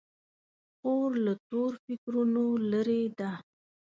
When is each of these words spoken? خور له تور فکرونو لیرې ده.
خور 0.77 1.09
له 1.25 1.33
تور 1.49 1.71
فکرونو 1.83 2.45
لیرې 2.69 3.03
ده. 3.19 3.31